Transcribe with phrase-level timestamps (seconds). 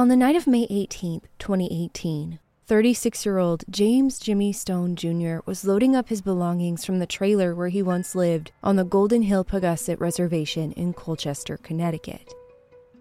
[0.00, 5.40] On the night of May 18, 2018, 36 year old James Jimmy Stone Jr.
[5.44, 9.20] was loading up his belongings from the trailer where he once lived on the Golden
[9.20, 12.32] Hill Paugussett Reservation in Colchester, Connecticut.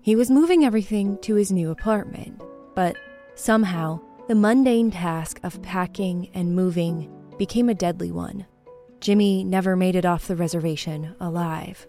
[0.01, 2.41] He was moving everything to his new apartment,
[2.75, 2.97] but
[3.35, 8.45] somehow the mundane task of packing and moving became a deadly one.
[8.99, 11.87] Jimmy never made it off the reservation alive.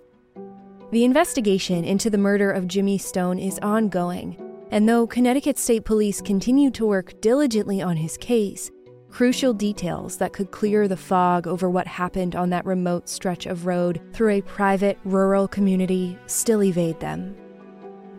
[0.92, 6.20] The investigation into the murder of Jimmy Stone is ongoing and though Connecticut State Police
[6.20, 8.70] continue to work diligently on his case,
[9.10, 13.66] crucial details that could clear the fog over what happened on that remote stretch of
[13.66, 17.36] road through a private rural community still evade them.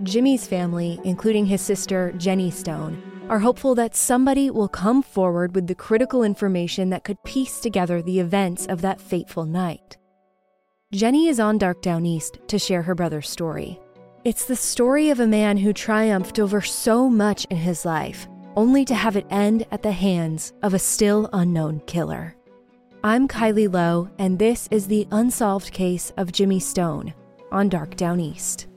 [0.04, 5.68] Jimmy's family, including his sister Jenny Stone, are hopeful that somebody will come forward with
[5.68, 9.98] the critical information that could piece together the events of that fateful night.
[10.92, 13.80] Jenny is on Dark Downeast to share her brother's story.
[14.24, 18.86] It's the story of a man who triumphed over so much in his life, only
[18.86, 22.36] to have it end at the hands of a still unknown killer.
[23.04, 27.16] I'm Kylie Low, and this is the unsolved case of Jimmy Stone
[27.52, 28.68] on Dark Downeast.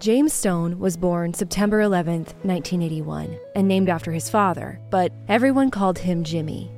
[0.00, 6.00] James Stone was born September 11, 1981, and named after his father, but everyone called
[6.00, 6.72] him Jimmy.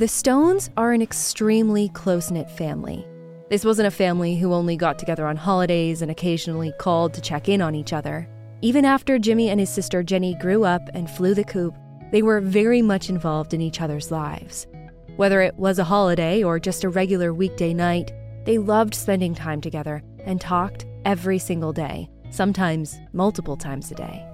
[0.00, 3.06] The Stones are an extremely close knit family.
[3.50, 7.50] This wasn't a family who only got together on holidays and occasionally called to check
[7.50, 8.26] in on each other.
[8.62, 11.74] Even after Jimmy and his sister Jenny grew up and flew the coop,
[12.12, 14.66] they were very much involved in each other's lives.
[15.16, 18.10] Whether it was a holiday or just a regular weekday night,
[18.46, 24.26] they loved spending time together and talked every single day, sometimes multiple times a day.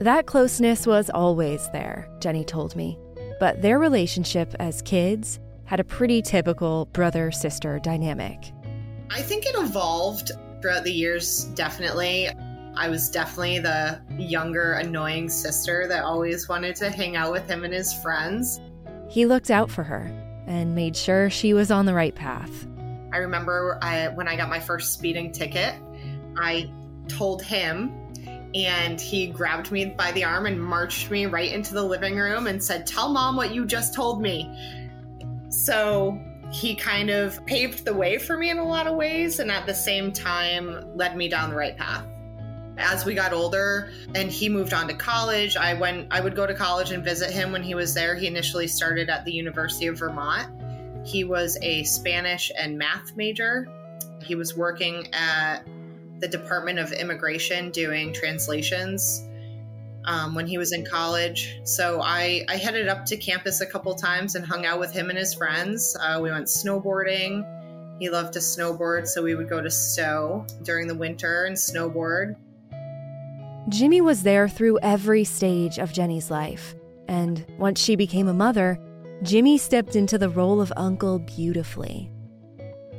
[0.00, 2.98] That closeness was always there, Jenny told me,
[3.38, 8.52] but their relationship as kids had a pretty typical brother sister dynamic.
[9.10, 12.28] I think it evolved throughout the years, definitely.
[12.74, 17.64] I was definitely the younger, annoying sister that always wanted to hang out with him
[17.64, 18.60] and his friends.
[19.08, 20.10] He looked out for her
[20.46, 22.66] and made sure she was on the right path.
[23.12, 25.74] I remember I, when I got my first speeding ticket,
[26.36, 26.72] I
[27.08, 27.92] told him
[28.54, 32.46] and he grabbed me by the arm and marched me right into the living room
[32.46, 34.50] and said, Tell mom what you just told me.
[35.48, 36.20] So
[36.52, 39.66] he kind of paved the way for me in a lot of ways and at
[39.66, 42.04] the same time led me down the right path.
[42.76, 46.46] As we got older and he moved on to college, I went I would go
[46.46, 48.14] to college and visit him when he was there.
[48.14, 50.50] He initially started at the University of Vermont.
[51.06, 53.66] He was a Spanish and math major.
[54.22, 55.66] He was working at
[56.22, 59.26] the Department of Immigration doing translations
[60.04, 61.60] um, when he was in college.
[61.64, 65.10] So I, I headed up to campus a couple times and hung out with him
[65.10, 65.96] and his friends.
[66.00, 67.44] Uh, we went snowboarding.
[67.98, 72.36] He loved to snowboard, so we would go to Stowe during the winter and snowboard.
[73.68, 76.74] Jimmy was there through every stage of Jenny's life.
[77.08, 78.78] And once she became a mother,
[79.22, 82.10] Jimmy stepped into the role of uncle beautifully.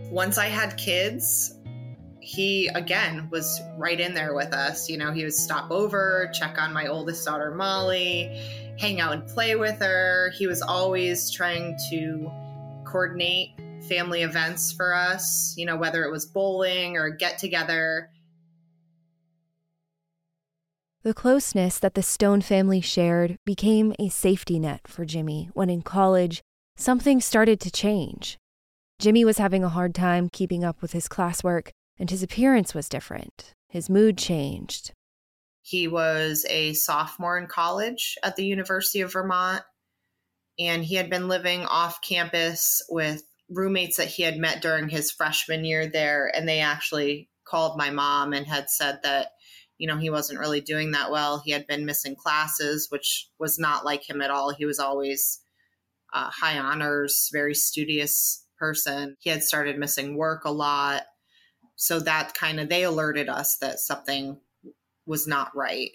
[0.09, 1.55] Once I had kids,
[2.23, 4.89] he again was right in there with us.
[4.89, 8.41] You know, he would stop over, check on my oldest daughter, Molly,
[8.79, 10.31] hang out and play with her.
[10.37, 12.31] He was always trying to
[12.85, 13.49] coordinate
[13.89, 18.09] family events for us, you know, whether it was bowling or get together.
[21.03, 25.81] The closeness that the Stone family shared became a safety net for Jimmy when in
[25.81, 26.41] college,
[26.77, 28.37] something started to change.
[28.99, 32.89] Jimmy was having a hard time keeping up with his classwork and his appearance was
[32.89, 33.53] different.
[33.67, 34.91] His mood changed.
[35.61, 39.63] He was a sophomore in college at the University of Vermont,
[40.59, 45.11] and he had been living off campus with roommates that he had met during his
[45.11, 46.31] freshman year there.
[46.35, 49.29] And they actually called my mom and had said that,
[49.77, 51.41] you know, he wasn't really doing that well.
[51.43, 54.53] He had been missing classes, which was not like him at all.
[54.53, 55.39] He was always
[56.13, 59.15] uh, high honors, very studious person.
[59.19, 61.03] He had started missing work a lot
[61.83, 64.39] so that kind of they alerted us that something
[65.05, 65.91] was not right.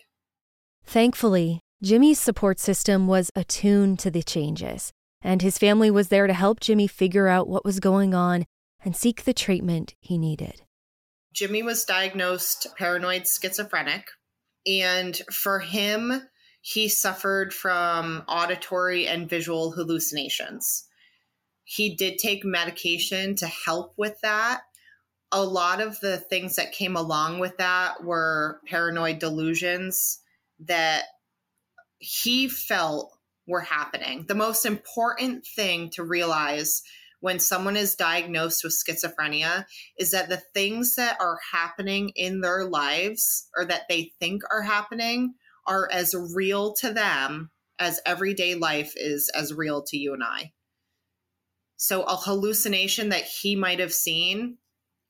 [0.84, 4.92] Thankfully, Jimmy's support system was attuned to the changes,
[5.22, 8.44] and his family was there to help Jimmy figure out what was going on
[8.84, 10.60] and seek the treatment he needed.
[11.32, 14.08] Jimmy was diagnosed paranoid schizophrenic,
[14.66, 16.20] and for him,
[16.60, 20.84] he suffered from auditory and visual hallucinations.
[21.64, 24.60] He did take medication to help with that,
[25.30, 30.20] a lot of the things that came along with that were paranoid delusions
[30.60, 31.04] that
[31.98, 33.12] he felt
[33.46, 34.24] were happening.
[34.26, 36.82] The most important thing to realize
[37.20, 39.64] when someone is diagnosed with schizophrenia
[39.98, 44.62] is that the things that are happening in their lives or that they think are
[44.62, 45.34] happening
[45.66, 50.52] are as real to them as everyday life is as real to you and I.
[51.76, 54.58] So, a hallucination that he might have seen,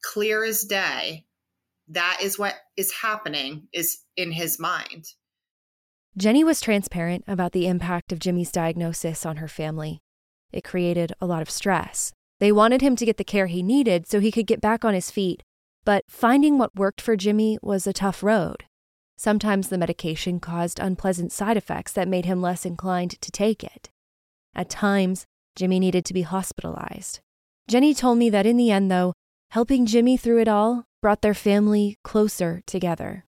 [0.09, 1.27] clear as day,
[1.89, 5.05] that is what is happening is in his mind.
[6.17, 10.01] Jenny was transparent about the impact of Jimmy's diagnosis on her family.
[10.51, 12.13] It created a lot of stress.
[12.41, 14.95] They wanted him to get the care he needed so he could get back on
[14.95, 15.43] his feet,
[15.85, 18.65] but finding what worked for Jimmy was a tough road.
[19.19, 23.91] Sometimes the medication caused unpleasant side effects that made him less inclined to take it.
[24.55, 27.21] At times, Jimmy needed to be hospitalized.
[27.69, 29.13] Jenny told me that in the end, though,
[29.51, 33.25] helping Jimmy through it all brought their family closer together.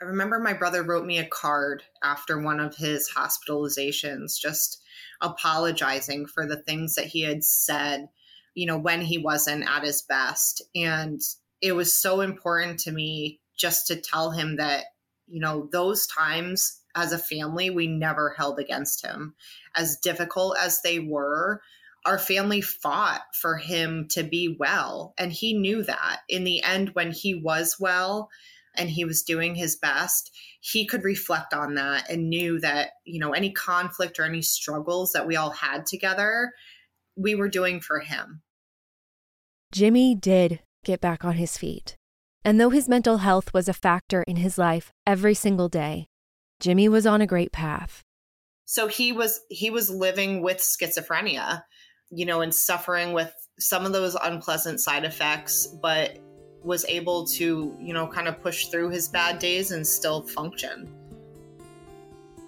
[0.00, 4.80] I remember my brother wrote me a card after one of his hospitalizations, just
[5.20, 8.08] apologizing for the things that he had said,
[8.54, 10.62] you know, when he wasn't at his best.
[10.74, 11.20] And
[11.60, 14.84] it was so important to me just to tell him that,
[15.26, 19.34] you know, those times as a family, we never held against him.
[19.76, 21.60] As difficult as they were,
[22.06, 25.14] our family fought for him to be well.
[25.18, 26.20] And he knew that.
[26.28, 28.30] In the end, when he was well,
[28.78, 30.30] and he was doing his best,
[30.60, 35.12] he could reflect on that and knew that, you know, any conflict or any struggles
[35.12, 36.52] that we all had together,
[37.16, 38.42] we were doing for him.
[39.72, 41.96] Jimmy did get back on his feet.
[42.44, 46.06] And though his mental health was a factor in his life every single day,
[46.60, 48.02] Jimmy was on a great path.
[48.64, 51.62] So he was he was living with schizophrenia,
[52.10, 56.18] you know, and suffering with some of those unpleasant side effects, but
[56.62, 60.92] was able to, you know, kind of push through his bad days and still function.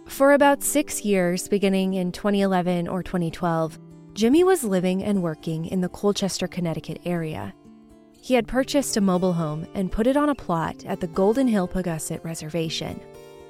[0.07, 3.79] For about six years, beginning in 2011 or 2012,
[4.13, 7.55] Jimmy was living and working in the Colchester, Connecticut area.
[8.21, 11.47] He had purchased a mobile home and put it on a plot at the Golden
[11.47, 13.01] Hill Paugussett Reservation.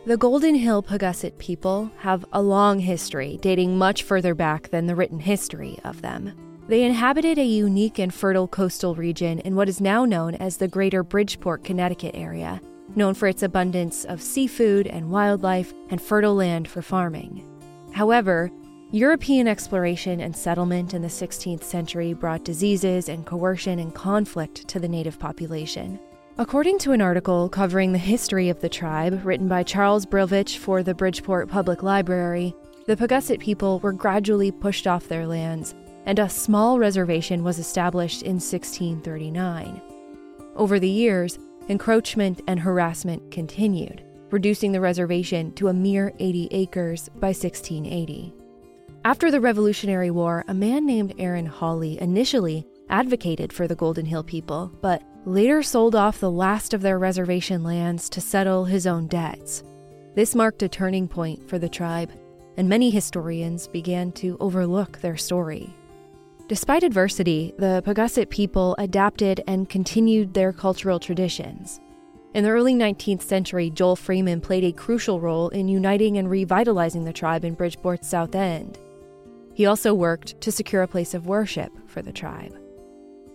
[0.06, 4.94] The Golden Hill Paugussett people have a long history dating much further back than the
[4.94, 6.32] written history of them.
[6.68, 10.68] They inhabited a unique and fertile coastal region in what is now known as the
[10.68, 12.62] Greater Bridgeport, Connecticut area,
[12.96, 17.46] known for its abundance of seafood and wildlife and fertile land for farming.
[17.92, 18.50] However,
[18.92, 24.80] European exploration and settlement in the 16th century brought diseases and coercion and conflict to
[24.80, 26.00] the native population.
[26.40, 30.82] According to an article covering the history of the tribe written by Charles Brilvitch for
[30.82, 32.54] the Bridgeport Public Library,
[32.86, 35.74] the Paugussett people were gradually pushed off their lands
[36.06, 39.82] and a small reservation was established in 1639.
[40.56, 41.38] Over the years,
[41.68, 48.32] encroachment and harassment continued, reducing the reservation to a mere 80 acres by 1680.
[49.04, 54.24] After the Revolutionary War, a man named Aaron Hawley initially advocated for the Golden Hill
[54.24, 59.06] people, but later sold off the last of their reservation lands to settle his own
[59.06, 59.62] debts.
[60.14, 62.10] This marked a turning point for the tribe,
[62.56, 65.74] and many historians began to overlook their story.
[66.48, 71.80] Despite adversity, the Paugussett people adapted and continued their cultural traditions.
[72.34, 77.04] In the early 19th century, Joel Freeman played a crucial role in uniting and revitalizing
[77.04, 78.78] the tribe in Bridgeport's South End.
[79.54, 82.56] He also worked to secure a place of worship for the tribe.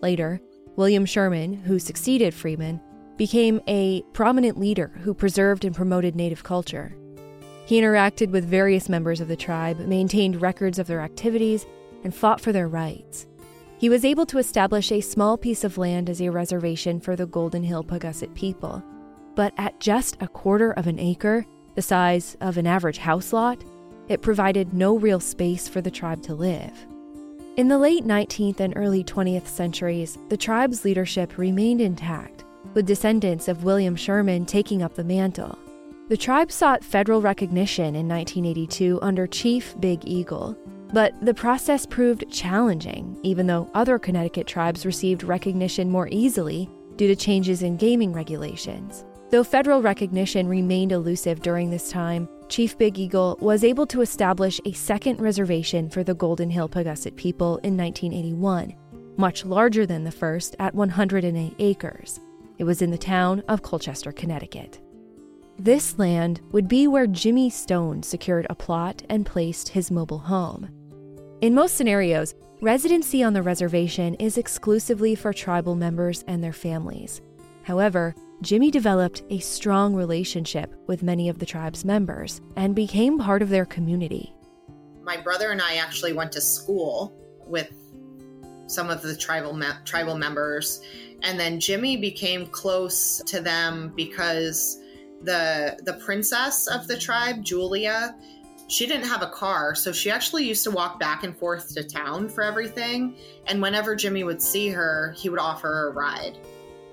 [0.02, 0.40] Later,
[0.76, 2.80] William Sherman, who succeeded Freeman,
[3.16, 6.94] became a prominent leader who preserved and promoted Native culture.
[7.64, 11.66] He interacted with various members of the tribe, maintained records of their activities,
[12.04, 13.26] and fought for their rights.
[13.78, 17.26] He was able to establish a small piece of land as a reservation for the
[17.26, 18.82] Golden Hill Paugussett people.
[19.34, 23.64] But at just a quarter of an acre, the size of an average house lot,
[24.08, 26.86] it provided no real space for the tribe to live.
[27.56, 32.44] In the late 19th and early 20th centuries, the tribe's leadership remained intact,
[32.74, 35.58] with descendants of William Sherman taking up the mantle.
[36.10, 40.54] The tribe sought federal recognition in 1982 under Chief Big Eagle,
[40.92, 47.08] but the process proved challenging, even though other Connecticut tribes received recognition more easily due
[47.08, 49.05] to changes in gaming regulations.
[49.30, 54.60] Though federal recognition remained elusive during this time, Chief Big Eagle was able to establish
[54.64, 58.72] a second reservation for the Golden Hill Paugussett people in 1981,
[59.16, 62.20] much larger than the first at 108 acres.
[62.58, 64.80] It was in the town of Colchester, Connecticut.
[65.58, 70.68] This land would be where Jimmy Stone secured a plot and placed his mobile home.
[71.40, 77.20] In most scenarios, residency on the reservation is exclusively for tribal members and their families.
[77.64, 83.40] However, Jimmy developed a strong relationship with many of the tribe's members and became part
[83.40, 84.34] of their community.
[85.02, 87.16] My brother and I actually went to school
[87.46, 87.72] with
[88.66, 90.82] some of the tribal me- tribal members,
[91.22, 94.80] and then Jimmy became close to them because
[95.22, 98.16] the the princess of the tribe, Julia,
[98.68, 101.84] she didn't have a car, so she actually used to walk back and forth to
[101.84, 103.16] town for everything.
[103.46, 106.36] And whenever Jimmy would see her, he would offer her a ride.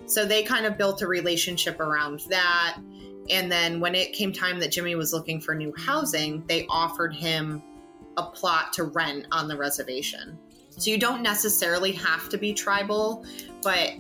[0.06, 2.78] So they kind of built a relationship around that.
[3.30, 7.14] And then when it came time that Jimmy was looking for new housing, they offered
[7.14, 7.64] him
[8.18, 10.38] a plot to rent on the reservation.
[10.70, 13.26] So you don't necessarily have to be tribal,
[13.62, 13.94] but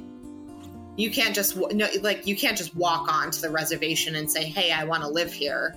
[0.95, 4.71] you can't just no, like you can't just walk onto the reservation and say, "Hey,
[4.71, 5.75] I want to live here."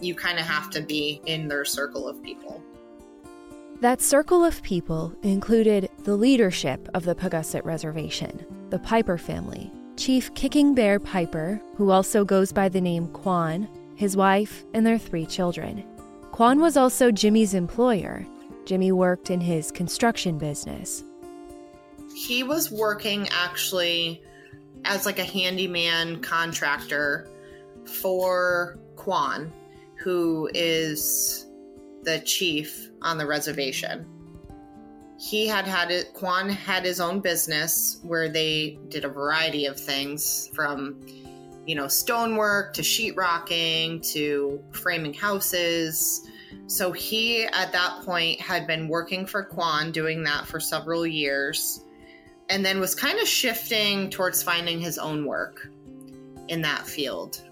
[0.00, 2.62] You kind of have to be in their circle of people.
[3.80, 10.34] That circle of people included the leadership of the Paugussett Reservation, the Piper family, Chief
[10.34, 15.24] Kicking Bear Piper, who also goes by the name Quan, his wife, and their three
[15.24, 15.84] children.
[16.32, 18.26] Quan was also Jimmy's employer.
[18.64, 21.04] Jimmy worked in his construction business.
[22.16, 24.24] He was working actually
[24.86, 27.30] as like a handyman contractor
[27.84, 29.52] for Quan,
[30.02, 31.47] who is
[32.08, 34.06] the chief on the reservation.
[35.18, 39.78] He had had it, Quan had his own business where they did a variety of
[39.78, 41.04] things from,
[41.66, 46.26] you know, stonework to sheetrocking to framing houses.
[46.66, 51.84] So he, at that point, had been working for Quan, doing that for several years,
[52.48, 55.68] and then was kind of shifting towards finding his own work
[56.48, 57.42] in that field.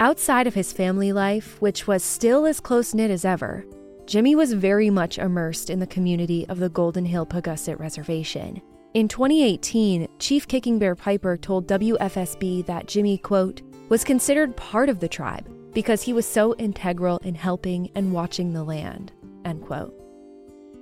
[0.00, 3.64] Outside of his family life, which was still as close knit as ever,
[4.06, 8.62] Jimmy was very much immersed in the community of the Golden Hill Paugussett Reservation.
[8.94, 15.00] In 2018, Chief Kicking Bear Piper told WFSB that Jimmy, quote, was considered part of
[15.00, 19.10] the tribe because he was so integral in helping and watching the land,
[19.44, 19.92] end quote.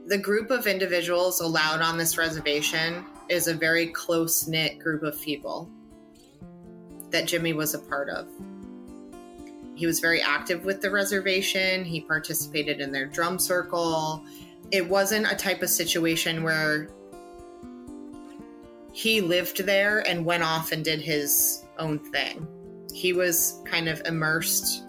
[0.08, 5.18] The group of individuals allowed on this reservation is a very close knit group of
[5.22, 5.70] people
[7.10, 8.28] that Jimmy was a part of.
[9.76, 14.24] He was very active with the reservation, he participated in their drum circle.
[14.72, 16.88] It wasn't a type of situation where
[18.92, 22.48] he lived there and went off and did his own thing.
[22.92, 24.82] He was kind of immersed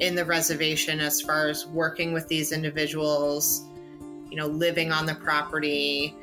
[0.00, 3.64] in the reservation as far as working with these individuals,
[4.30, 6.14] you know, living on the property,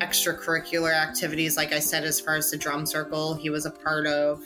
[0.00, 4.06] extracurricular activities, like I said, as far as the drum circle, he was a part
[4.08, 4.44] of.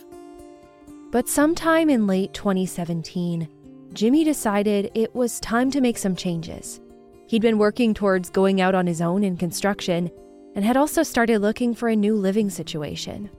[1.10, 3.48] But sometime in late 2017,
[3.92, 6.80] Jimmy decided it was time to make some changes.
[7.28, 10.10] He'd been working towards going out on his own in construction
[10.54, 13.30] and had also started looking for a new living situation.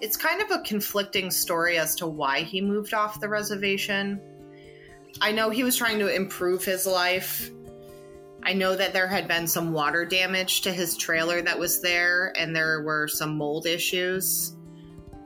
[0.00, 4.20] It's kind of a conflicting story as to why he moved off the reservation.
[5.20, 7.50] I know he was trying to improve his life.
[8.42, 12.32] I know that there had been some water damage to his trailer that was there,
[12.38, 14.56] and there were some mold issues.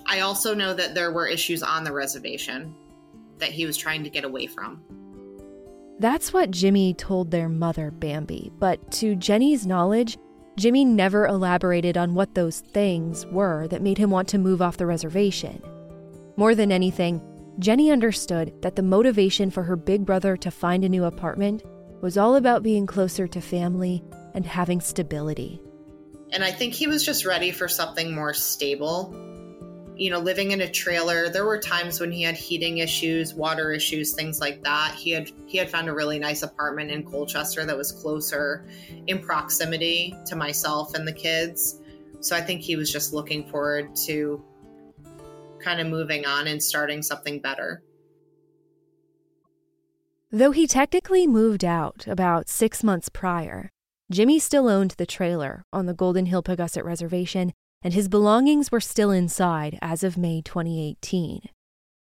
[0.06, 2.74] I also know that there were issues on the reservation
[3.38, 4.82] that he was trying to get away from.
[5.98, 10.18] That's what Jimmy told their mother, Bambi, but to Jenny's knowledge,
[10.56, 14.76] Jimmy never elaborated on what those things were that made him want to move off
[14.76, 15.62] the reservation.
[16.36, 17.20] More than anything,
[17.58, 21.62] Jenny understood that the motivation for her big brother to find a new apartment
[22.00, 24.02] was all about being closer to family
[24.34, 25.60] and having stability.
[26.30, 29.14] And I think he was just ready for something more stable.
[29.96, 33.72] You know, living in a trailer, there were times when he had heating issues, water
[33.72, 34.94] issues, things like that.
[34.94, 38.66] He had he had found a really nice apartment in Colchester that was closer
[39.06, 41.80] in proximity to myself and the kids.
[42.20, 44.42] So I think he was just looking forward to
[45.60, 47.82] kind of moving on and starting something better.
[50.30, 53.70] Though he technically moved out about six months prior,
[54.10, 57.52] Jimmy still owned the trailer on the Golden Hill Paugussett Reservation,
[57.84, 61.42] and his belongings were still inside as of May 2018.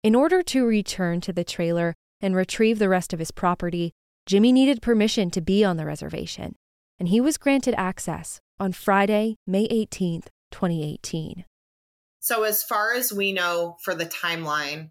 [0.03, 3.93] In order to return to the trailer and retrieve the rest of his property,
[4.27, 6.57] Jimmy needed permission to be on the reservation,
[6.99, 11.45] and he was granted access on Friday, May 18th, 2018.
[12.21, 14.91] So, as far as we know for the timeline,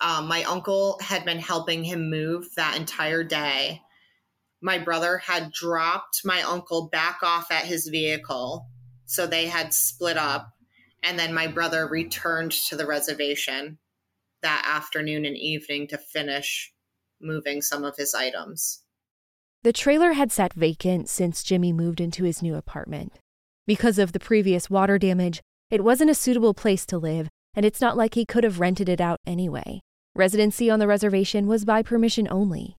[0.00, 3.80] um, my uncle had been helping him move that entire day.
[4.62, 8.66] My brother had dropped my uncle back off at his vehicle.
[9.10, 10.52] So they had split up.
[11.02, 13.78] And then my brother returned to the reservation
[14.40, 16.72] that afternoon and evening to finish
[17.20, 18.84] moving some of his items.
[19.64, 23.18] The trailer had sat vacant since Jimmy moved into his new apartment.
[23.66, 25.40] Because of the previous water damage,
[25.70, 28.88] it wasn't a suitable place to live, and it's not like he could have rented
[28.88, 29.80] it out anyway.
[30.14, 32.76] Residency on the reservation was by permission only.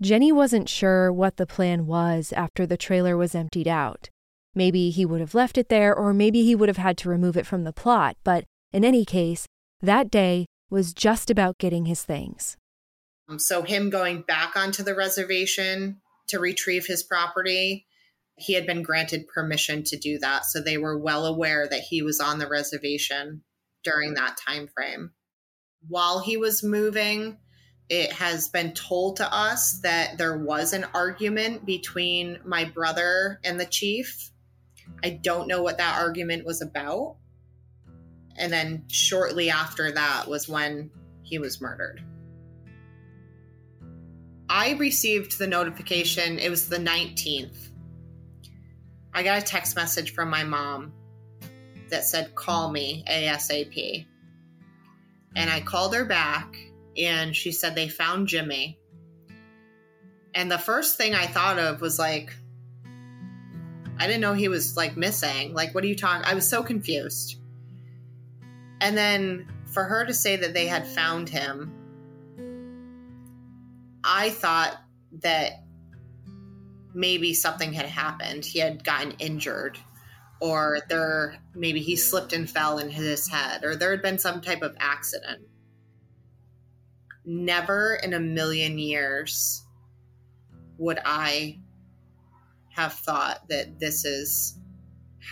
[0.00, 4.10] Jenny wasn't sure what the plan was after the trailer was emptied out.
[4.54, 7.36] Maybe he would have left it there, or maybe he would have had to remove
[7.36, 9.46] it from the plot, but in any case,
[9.80, 12.56] that day was just about getting his things.
[13.28, 17.86] Um, so, him going back onto the reservation to retrieve his property,
[18.36, 20.46] he had been granted permission to do that.
[20.46, 23.42] So, they were well aware that he was on the reservation
[23.84, 25.12] during that time frame.
[25.88, 27.38] While he was moving,
[27.88, 33.60] it has been told to us that there was an argument between my brother and
[33.60, 34.31] the chief.
[35.04, 37.16] I don't know what that argument was about.
[38.36, 40.90] And then shortly after that was when
[41.22, 42.02] he was murdered.
[44.48, 47.70] I received the notification, it was the 19th.
[49.14, 50.92] I got a text message from my mom
[51.88, 54.06] that said, Call me ASAP.
[55.36, 56.54] And I called her back
[56.96, 58.78] and she said they found Jimmy.
[60.34, 62.34] And the first thing I thought of was like,
[64.02, 65.54] I didn't know he was like missing.
[65.54, 66.24] Like, what are you talking?
[66.26, 67.36] I was so confused.
[68.80, 71.72] And then for her to say that they had found him,
[74.02, 74.76] I thought
[75.20, 75.52] that
[76.92, 78.44] maybe something had happened.
[78.44, 79.78] He had gotten injured,
[80.40, 84.18] or there maybe he slipped and fell and hit his head, or there had been
[84.18, 85.42] some type of accident.
[87.24, 89.64] Never in a million years
[90.76, 91.60] would I
[92.74, 94.58] have thought that this is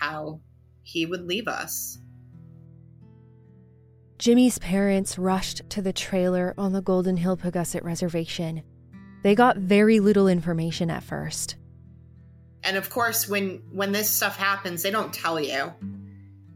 [0.00, 0.40] how
[0.82, 1.98] he would leave us.
[4.18, 8.62] Jimmy's parents rushed to the trailer on the Golden Hill Paugussett Reservation.
[9.22, 11.56] They got very little information at first.
[12.62, 15.72] And of course, when when this stuff happens, they don't tell you.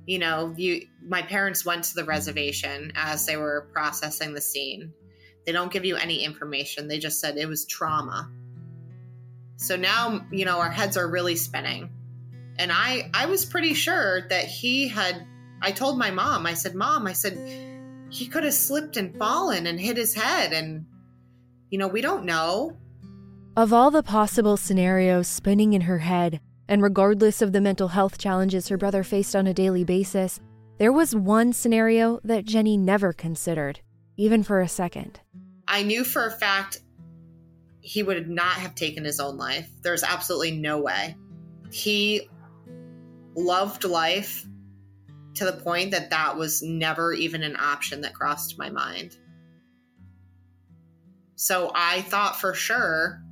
[0.05, 4.93] You know, you my parents went to the reservation as they were processing the scene.
[5.47, 6.89] They don't give you any information.
[6.89, 8.31] They just said it was trauma.
[9.57, 11.91] So now, you know, our heads are really spinning.
[12.59, 15.27] And I I was pretty sure that he had
[15.65, 17.39] I told my mom, I said, Mom, I said,
[18.11, 20.53] he could have slipped and fallen and hit his head.
[20.53, 20.85] And,
[21.71, 22.77] you know, we don't know.
[23.57, 28.19] Of all the possible scenarios spinning in her head, and regardless of the mental health
[28.19, 30.39] challenges her brother faced on a daily basis,
[30.79, 33.81] there was one scenario that Jenny never considered,
[34.19, 35.21] even for a second.
[35.67, 36.81] I knew for a fact
[37.85, 39.69] he would not have taken his own life.
[39.83, 41.17] There's absolutely no way.
[41.71, 42.31] He
[43.37, 44.47] loved life
[45.35, 49.19] to the point that that was never even an option that crossed my mind.
[51.37, 53.23] So I thought for sure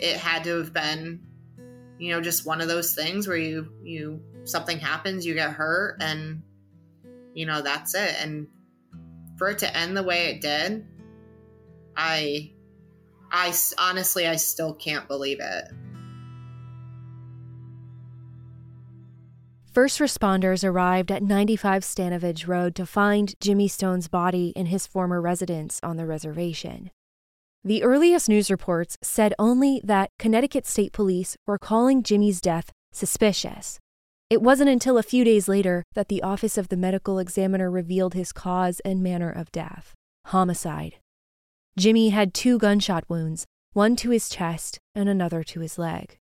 [0.00, 1.20] it had to have been
[1.98, 5.98] you know just one of those things where you you something happens you get hurt
[6.00, 6.42] and
[7.34, 8.48] you know that's it and
[9.36, 10.86] for it to end the way it did
[11.94, 12.50] i
[13.32, 15.64] i honestly i still can't believe it
[19.72, 25.20] First responders arrived at 95 Stanovich Road to find Jimmy Stone's body in his former
[25.20, 26.90] residence on the reservation.
[27.62, 33.78] The earliest news reports said only that Connecticut State Police were calling Jimmy's death suspicious.
[34.28, 38.14] It wasn't until a few days later that the Office of the Medical Examiner revealed
[38.14, 39.94] his cause and manner of death
[40.26, 40.96] homicide.
[41.78, 46.18] Jimmy had two gunshot wounds, one to his chest and another to his leg.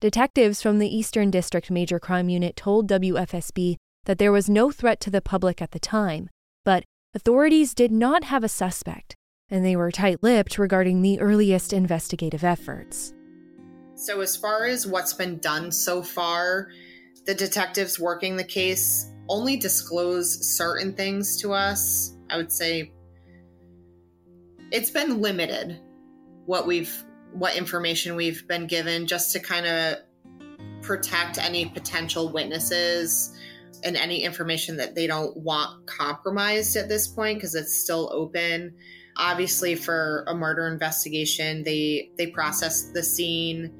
[0.00, 5.00] Detectives from the Eastern District Major Crime Unit told WFSB that there was no threat
[5.00, 6.30] to the public at the time,
[6.64, 9.16] but authorities did not have a suspect,
[9.50, 13.12] and they were tight lipped regarding the earliest investigative efforts.
[13.96, 16.68] So, as far as what's been done so far,
[17.26, 22.14] the detectives working the case only disclose certain things to us.
[22.30, 22.92] I would say
[24.70, 25.80] it's been limited
[26.46, 29.96] what we've what information we've been given just to kind of
[30.82, 33.38] protect any potential witnesses
[33.84, 38.74] and any information that they don't want compromised at this point because it's still open.
[39.16, 43.72] Obviously for a murder investigation they they processed the scene.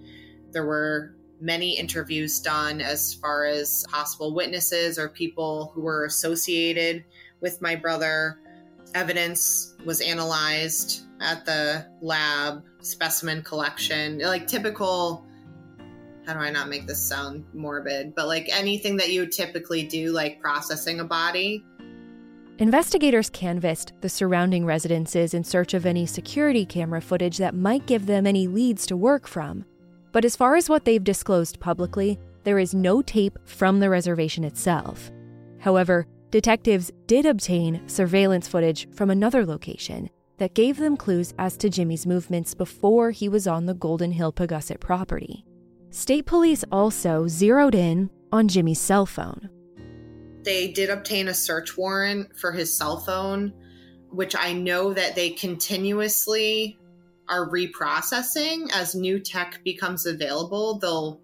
[0.53, 7.05] There were many interviews done as far as possible witnesses or people who were associated
[7.41, 8.41] with my brother
[8.99, 15.25] evidence was analyzed at the lab, specimen collection, like typical.
[16.27, 18.15] How do I not make this sound morbid?
[18.15, 21.65] But like anything that you typically do, like processing a body.
[22.59, 28.07] Investigators canvassed the surrounding residences in search of any security camera footage that might give
[28.07, 29.65] them any leads to work from.
[30.11, 34.43] But as far as what they've disclosed publicly, there is no tape from the reservation
[34.43, 35.13] itself.
[35.61, 41.69] However, detectives did obtain surveillance footage from another location that gave them clues as to
[41.69, 45.45] Jimmy's movements before he was on the Golden Hill Paugussett property.
[45.91, 49.49] state police also zeroed in on Jimmy's cell phone.
[50.45, 53.53] They did obtain a search warrant for his cell phone,
[54.11, 56.79] which I know that they continuously
[57.29, 60.79] are reprocessing as new tech becomes available.
[60.79, 61.21] They'll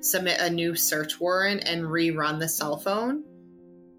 [0.00, 3.24] submit a new search warrant and rerun the cell phone.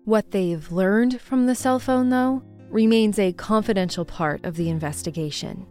[0.05, 5.65] What they've learned from the cell phone, though, remains a confidential part of the investigation.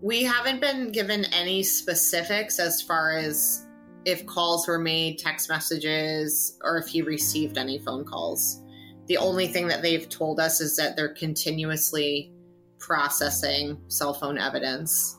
[0.00, 3.66] We haven't been given any specifics as far as
[4.04, 8.62] if calls were made, text messages, or if he received any phone calls.
[9.08, 12.32] The only thing that they've told us is that they're continuously
[12.78, 15.18] processing cell phone evidence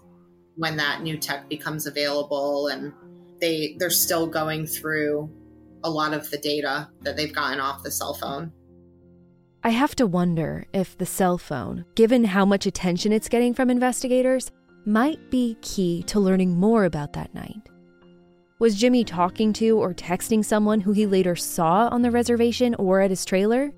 [0.55, 2.93] when that new tech becomes available and
[3.41, 5.29] they they're still going through
[5.83, 8.51] a lot of the data that they've gotten off the cell phone.
[9.63, 13.69] I have to wonder if the cell phone, given how much attention it's getting from
[13.69, 14.51] investigators,
[14.85, 17.69] might be key to learning more about that night.
[18.59, 23.01] Was Jimmy talking to or texting someone who he later saw on the reservation or
[23.01, 23.71] at his trailer?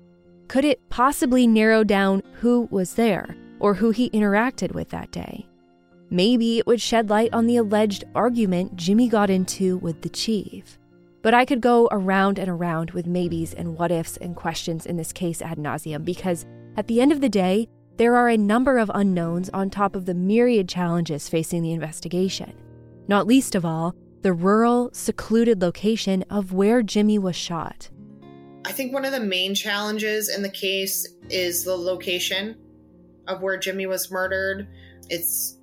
[0.48, 5.46] Could it possibly narrow down who was there or who he interacted with that day?
[6.08, 10.78] Maybe it would shed light on the alleged argument Jimmy got into with the chief.
[11.22, 14.96] But I could go around and around with maybes and what ifs and questions in
[14.96, 18.78] this case ad nauseum because at the end of the day, there are a number
[18.78, 22.54] of unknowns on top of the myriad challenges facing the investigation.
[23.08, 27.90] Not least of all, the rural, secluded location of where Jimmy was shot.
[28.64, 32.56] I think one of the main challenges in the case is the location
[33.26, 34.68] of where Jimmy was murdered.
[35.08, 35.58] It's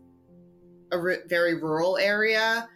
[0.92, 2.68] a r- very rural area.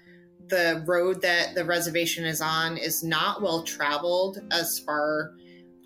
[0.51, 5.33] The road that the reservation is on is not well traveled as far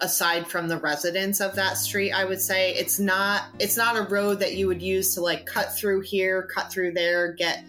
[0.01, 4.01] aside from the residents of that street i would say it's not it's not a
[4.01, 7.63] road that you would use to like cut through here cut through there get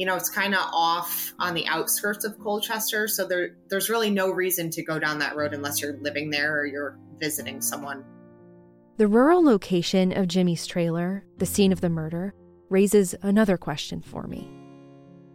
[0.00, 3.06] you know, it's kind of off on the outskirts of Colchester.
[3.06, 6.58] So there, there's really no reason to go down that road unless you're living there
[6.58, 8.02] or you're visiting someone.
[8.96, 12.34] The rural location of Jimmy's trailer, the scene of the murder,
[12.70, 14.59] raises another question for me.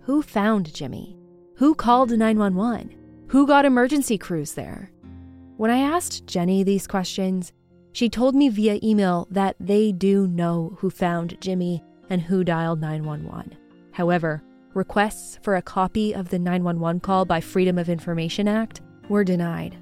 [0.05, 1.17] Who found Jimmy?
[1.55, 2.95] Who called 911?
[3.29, 4.91] Who got emergency crews there?
[5.57, 7.51] When I asked Jenny these questions,
[7.91, 12.81] she told me via email that they do know who found Jimmy and who dialed
[12.81, 13.57] 911.
[13.93, 14.43] However,
[14.75, 19.75] requests for a copy of the 911 call by Freedom of Information Act were denied.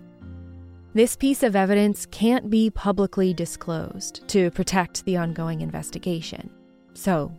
[0.94, 6.50] This piece of evidence can't be publicly disclosed to protect the ongoing investigation.
[6.94, 7.30] So,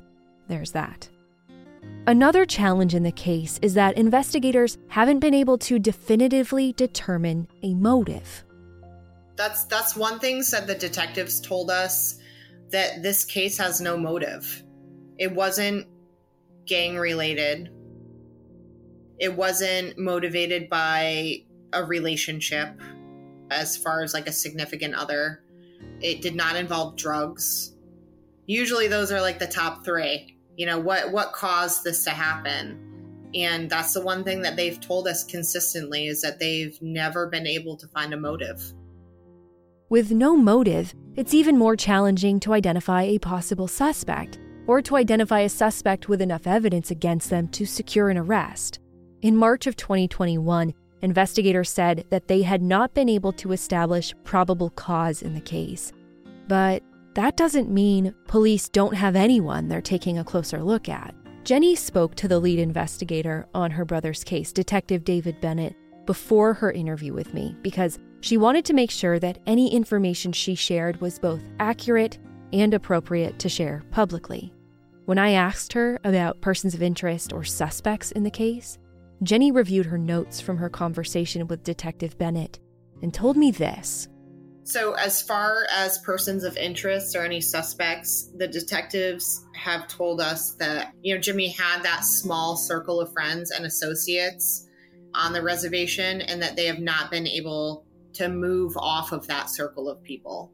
[0.49, 1.09] there's that.
[2.07, 7.73] Another challenge in the case is that investigators haven't been able to definitively determine a
[7.75, 8.45] motive.
[9.37, 12.19] That's that's one thing said the detectives told us
[12.71, 14.63] that this case has no motive.
[15.19, 15.87] It wasn't
[16.67, 17.71] gang related.
[19.19, 22.81] It wasn't motivated by a relationship
[23.51, 25.43] as far as like a significant other.
[26.01, 27.75] It did not involve drugs.
[28.47, 30.34] Usually those are like the top 3.
[30.57, 32.81] You know, what what caused this to happen?
[33.35, 37.47] And that's the one thing that they've told us consistently is that they've never been
[37.47, 38.73] able to find a motive.
[39.89, 45.41] With no motive, it's even more challenging to identify a possible suspect or to identify
[45.41, 48.79] a suspect with enough evidence against them to secure an arrest.
[49.23, 54.71] In March of 2021, investigators said that they had not been able to establish probable
[54.71, 55.93] cause in the case.
[56.49, 56.83] But
[57.15, 61.15] that doesn't mean police don't have anyone they're taking a closer look at.
[61.45, 66.73] Jenny spoke to the lead investigator on her brother's case, Detective David Bennett, before her
[66.73, 71.19] interview with me because she wanted to make sure that any information she shared was
[71.19, 72.19] both accurate
[72.53, 74.53] and appropriate to share publicly.
[75.05, 78.79] When I asked her about persons of interest or suspects in the case,
[79.23, 82.59] Jenny reviewed her notes from her conversation with Detective Bennett
[83.03, 84.09] and told me this.
[84.67, 90.53] So, as far as persons of interest or any suspects, the detectives have told us
[90.53, 94.67] that, you know, Jimmy had that small circle of friends and associates
[95.15, 99.51] on the reservation and that they have not been able to move off of that
[99.51, 100.51] circle of people.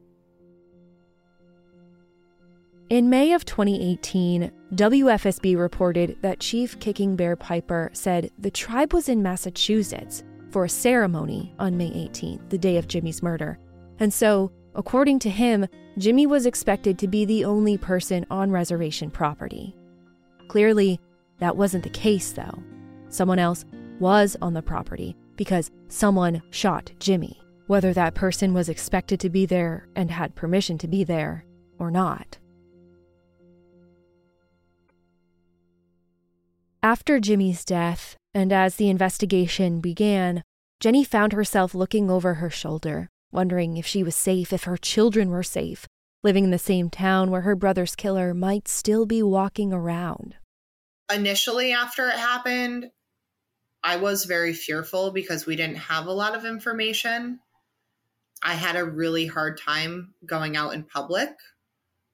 [2.89, 9.07] In May of 2018, WFSB reported that Chief Kicking Bear Piper said the tribe was
[9.07, 13.57] in Massachusetts for a ceremony on May 18th, the day of Jimmy's murder.
[14.01, 15.67] And so, according to him,
[15.99, 19.75] Jimmy was expected to be the only person on reservation property.
[20.47, 20.99] Clearly,
[21.37, 22.63] that wasn't the case, though.
[23.09, 23.63] Someone else
[23.99, 29.45] was on the property because someone shot Jimmy, whether that person was expected to be
[29.45, 31.45] there and had permission to be there
[31.77, 32.39] or not.
[36.81, 40.41] After Jimmy's death, And as the investigation began,
[40.79, 45.29] Jenny found herself looking over her shoulder, wondering if she was safe, if her children
[45.29, 45.87] were safe,
[46.23, 50.35] living in the same town where her brother's killer might still be walking around.
[51.13, 52.91] Initially, after it happened,
[53.83, 57.39] I was very fearful because we didn't have a lot of information.
[58.43, 61.29] I had a really hard time going out in public.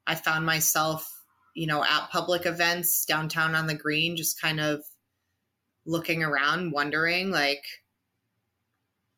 [0.06, 1.10] I found myself,
[1.53, 4.84] you know, at public events downtown on the green, just kind of
[5.86, 7.63] looking around, wondering, like,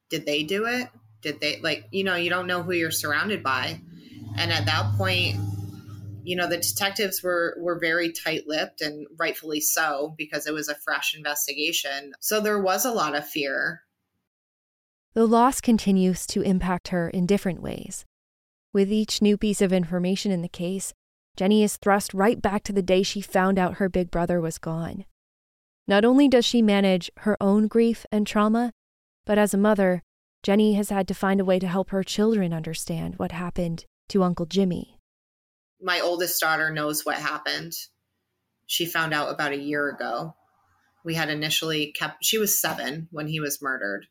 [0.09, 0.87] did they do it?
[1.21, 3.81] Did they, like, you know, you don't know who you're surrounded by.
[4.37, 5.37] And at that point,
[6.29, 10.75] you know the detectives were were very tight-lipped and rightfully so because it was a
[10.75, 12.13] fresh investigation.
[12.19, 13.81] So there was a lot of fear.
[15.15, 18.05] The loss continues to impact her in different ways.
[18.73, 20.93] With each new piece of information in the case
[21.35, 24.59] jenny is thrust right back to the day she found out her big brother was
[24.59, 25.05] gone.
[25.87, 28.71] Not only does she manage her own grief and trauma
[29.25, 30.03] but as a mother
[30.43, 34.23] jenny has had to find a way to help her children understand what happened to
[34.23, 34.99] uncle jimmy
[35.81, 37.73] my oldest daughter knows what happened.
[38.65, 40.35] She found out about a year ago.
[41.05, 44.05] We had initially kept, she was seven when he was murdered.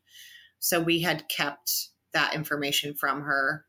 [0.57, 1.71] So we had kept
[2.13, 3.65] that information from her,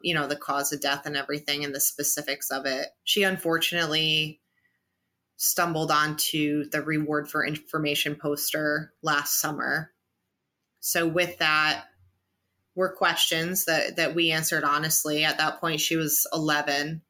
[0.00, 2.86] you know, the cause of death and everything and the specifics of it.
[3.04, 4.40] She unfortunately
[5.36, 9.90] stumbled onto the reward for information poster last summer.
[10.78, 11.86] So with that
[12.74, 15.24] were questions that that we answered honestly.
[15.24, 17.02] At that point she was 11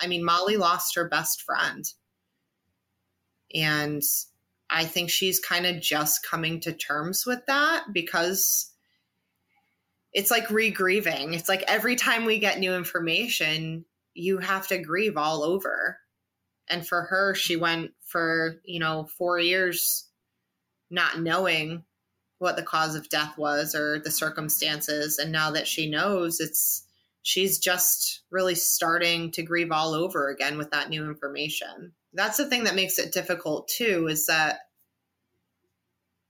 [0.00, 1.84] I mean, Molly lost her best friend.
[3.54, 4.02] And
[4.68, 8.72] I think she's kind of just coming to terms with that because
[10.12, 11.34] it's like regrieving.
[11.34, 15.98] It's like every time we get new information, you have to grieve all over.
[16.68, 20.08] And for her, she went for, you know, four years
[20.90, 21.84] not knowing
[22.44, 25.18] what the cause of death was or the circumstances.
[25.18, 26.84] And now that she knows, it's
[27.22, 31.92] she's just really starting to grieve all over again with that new information.
[32.12, 34.58] That's the thing that makes it difficult too is that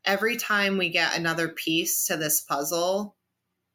[0.04, 3.16] every time we get another piece to this puzzle,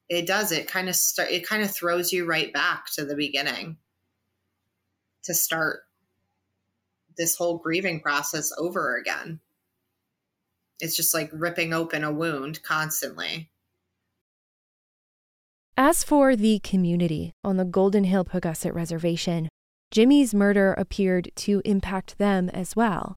[0.07, 3.15] it does it kind of start it kind of throws you right back to the
[3.15, 3.77] beginning
[5.23, 5.81] to start
[7.17, 9.41] this whole grieving process over again.
[10.79, 13.49] It's just like ripping open a wound constantly.
[15.75, 19.47] As for the community on the Golden Hill Paugussett Reservation,
[19.91, 23.15] Jimmy's murder appeared to impact them as well.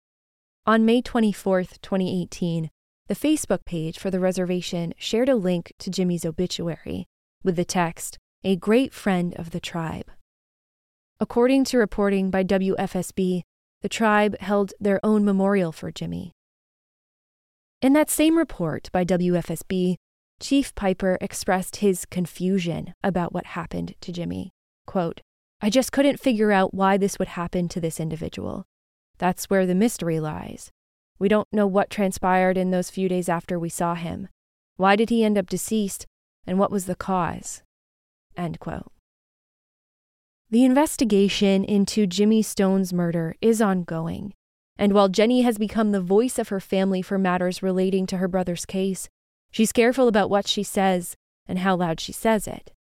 [0.64, 2.70] On May 24, 2018,
[3.09, 7.05] the Facebook page for the reservation shared a link to Jimmy's obituary
[7.42, 10.11] with the text, A Great Friend of the Tribe.
[11.18, 13.42] According to reporting by WFSB,
[13.83, 16.33] the tribe held their own memorial for Jimmy.
[17.82, 19.96] In that same report by WFSB,
[20.38, 24.52] Chief Piper expressed his confusion about what happened to Jimmy.
[24.86, 25.20] Quote,
[25.60, 28.66] I just couldn't figure out why this would happen to this individual.
[29.18, 30.70] That's where the mystery lies.
[31.18, 34.28] We don't know what transpired in those few days after we saw him.
[34.76, 36.06] Why did he end up deceased,
[36.46, 37.64] and what was the cause?
[38.36, 38.92] End quote.
[40.50, 44.34] The investigation into Jimmy Stone's murder is ongoing,
[44.78, 48.28] and while Jenny has become the voice of her family for matters relating to her
[48.28, 49.08] brother's case,
[49.52, 51.14] She's careful about what she says
[51.46, 52.72] and how loud she says it,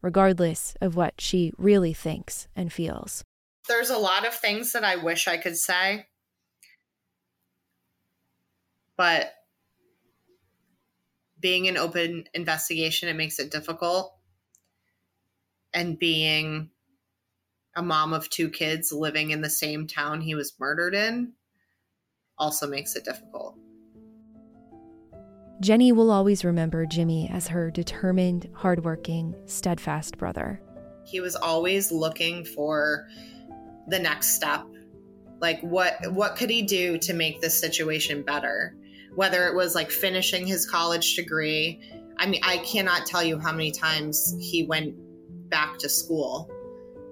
[0.00, 3.24] regardless of what she really thinks and feels.
[3.68, 6.06] There's a lot of things that I wish I could say,
[8.96, 9.32] but
[11.40, 14.14] being an open investigation, it makes it difficult.
[15.74, 16.70] And being
[17.74, 21.32] a mom of two kids living in the same town he was murdered in
[22.40, 23.56] also makes it difficult.
[25.60, 30.60] Jenny will always remember Jimmy as her determined, hardworking, steadfast brother.
[31.04, 33.06] He was always looking for
[33.86, 34.64] the next step.
[35.40, 38.74] Like what what could he do to make this situation better?
[39.14, 41.80] Whether it was like finishing his college degree.
[42.18, 44.94] I mean, I cannot tell you how many times he went
[45.50, 46.50] back to school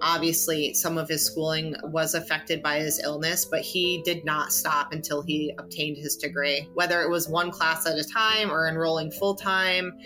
[0.00, 4.92] Obviously, some of his schooling was affected by his illness, but he did not stop
[4.92, 6.68] until he obtained his degree.
[6.74, 9.98] Whether it was one class at a time or enrolling full time,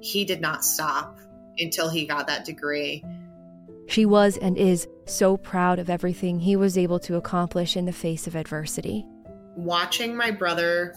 [0.00, 1.18] he did not stop
[1.58, 3.04] until he got that degree.
[3.88, 7.92] She was and is so proud of everything he was able to accomplish in the
[7.92, 9.04] face of adversity.
[9.56, 10.94] Watching my brother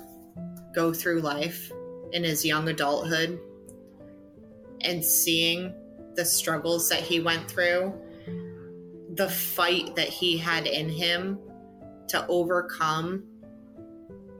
[0.75, 1.71] go through life
[2.11, 3.39] in his young adulthood
[4.81, 5.73] and seeing
[6.15, 7.99] the struggles that he went through
[9.15, 11.39] the fight that he had in him
[12.09, 13.23] to overcome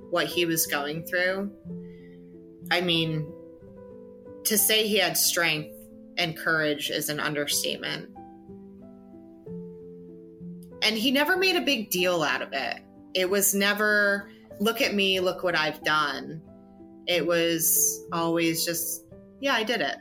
[0.09, 1.51] what he was going through,
[2.71, 3.31] I mean,
[4.45, 5.75] to say he had strength
[6.17, 8.09] and courage is an understatement.
[10.81, 12.81] And he never made a big deal out of it.
[13.13, 16.41] It was never, look at me, look what I've done.
[17.07, 19.05] It was always just,
[19.39, 19.95] yeah, I did it.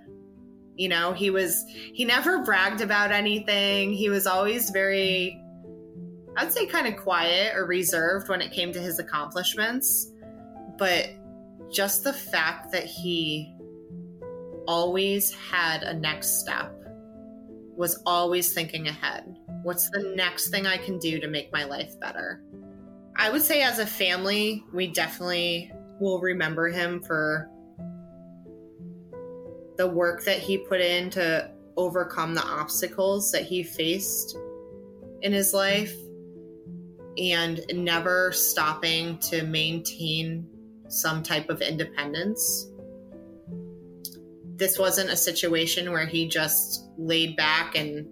[0.83, 3.93] You know, he was, he never bragged about anything.
[3.93, 5.41] He was always very,
[6.37, 10.11] I'd say kind of quiet or reserved when it came to his accomplishments.
[10.79, 11.11] But
[11.71, 13.55] just the fact that he
[14.67, 16.75] always had a next step,
[17.77, 19.37] was always thinking ahead.
[19.63, 22.43] What's the next thing I can do to make my life better?
[23.17, 27.49] I would say, as a family, we definitely will remember him for
[29.77, 34.37] the work that he put in to overcome the obstacles that he faced
[35.23, 35.95] in his life
[37.19, 40.47] and never stopping to maintain
[40.89, 42.69] some type of independence.
[44.57, 48.07] This wasn't a situation where he just laid back and,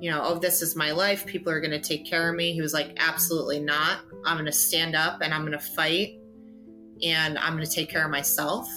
[0.00, 1.26] you know, oh, this is my life.
[1.26, 2.52] People are going to take care of me.
[2.52, 4.00] He was like, absolutely not.
[4.24, 6.18] I'm going to stand up and I'm going to fight
[7.02, 8.68] and I'm going to take care of myself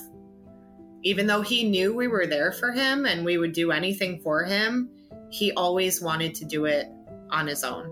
[1.04, 4.44] even though he knew we were there for him and we would do anything for
[4.44, 4.90] him,
[5.30, 6.88] he always wanted to do it
[7.30, 7.92] on his own.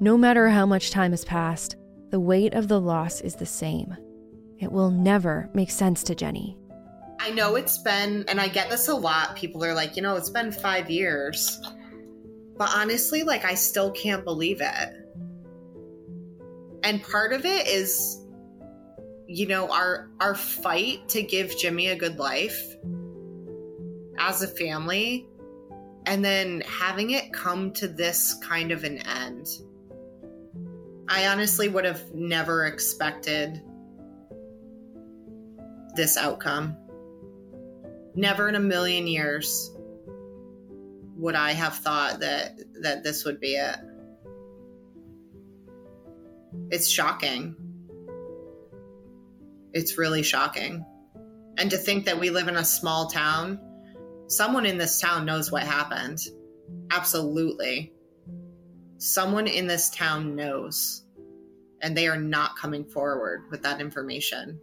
[0.00, 1.76] No matter how much time has passed,
[2.10, 3.96] the weight of the loss is the same.
[4.58, 6.56] It will never make sense to Jenny.
[7.18, 9.36] I know it's been, and I get this a lot.
[9.36, 11.60] People are like, you know, it's been five years.
[12.56, 14.88] But honestly, like, I still can't believe it.
[16.84, 18.21] And part of it is
[19.32, 22.76] you know our our fight to give Jimmy a good life
[24.18, 25.26] as a family
[26.04, 29.48] and then having it come to this kind of an end.
[31.08, 33.62] I honestly would have never expected
[35.94, 36.76] this outcome.
[38.14, 39.74] Never in a million years
[41.16, 43.76] would I have thought that that this would be it.
[46.70, 47.56] It's shocking
[49.72, 50.84] it's really shocking.
[51.58, 53.60] And to think that we live in a small town,
[54.26, 56.18] someone in this town knows what happened.
[56.90, 57.92] Absolutely.
[58.98, 61.04] Someone in this town knows,
[61.82, 64.60] and they are not coming forward with that information.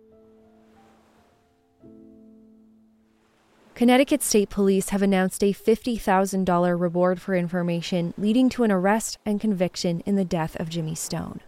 [3.76, 9.40] Connecticut State Police have announced a $50,000 reward for information leading to an arrest and
[9.40, 11.40] conviction in the death of Jimmy Stone.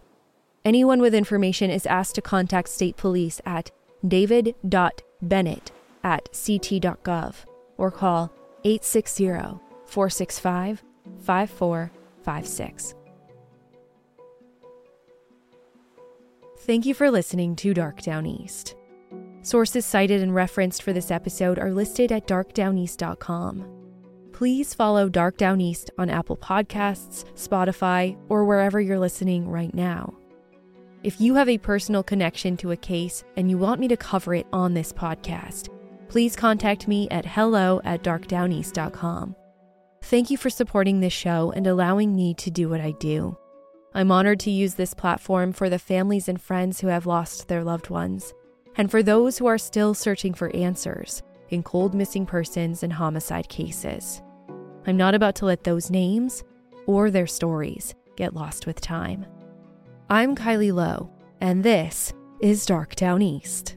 [0.64, 3.70] Anyone with information is asked to contact state police at
[4.06, 5.72] david.bennett
[6.04, 7.34] at ct.gov
[7.78, 8.32] or call
[8.64, 9.26] 860
[9.86, 10.82] 465
[11.20, 12.94] 5456.
[16.58, 18.76] Thank you for listening to Dark Downeast.
[19.42, 23.66] Sources cited and referenced for this episode are listed at darkdowneast.com.
[24.32, 30.14] Please follow Dark Downeast on Apple Podcasts, Spotify, or wherever you're listening right now.
[31.04, 34.36] If you have a personal connection to a case and you want me to cover
[34.36, 35.68] it on this podcast,
[36.08, 39.34] please contact me at hello at darkdowneast.com.
[40.02, 43.36] Thank you for supporting this show and allowing me to do what I do.
[43.94, 47.64] I'm honored to use this platform for the families and friends who have lost their
[47.64, 48.32] loved ones,
[48.76, 53.48] and for those who are still searching for answers in cold missing persons and homicide
[53.48, 54.22] cases.
[54.86, 56.44] I'm not about to let those names
[56.86, 59.26] or their stories get lost with time.
[60.12, 63.76] I'm Kylie Low, and this is Dark Downeast.